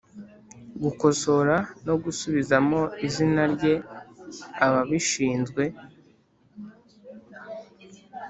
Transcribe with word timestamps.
gukosora 0.83 1.55
no 1.85 1.95
gusubizamo 2.03 2.79
izina 3.05 3.43
rye 3.53 3.73
Ababishinzwe 4.65 5.63